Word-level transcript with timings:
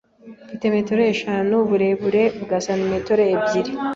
Mfite 0.45 0.65
metero 0.75 1.01
eshanu, 1.13 1.53
uburebure 1.65 2.23
bwa 2.43 2.57
santimetero 2.65 3.21
ebyiri. 3.35 3.71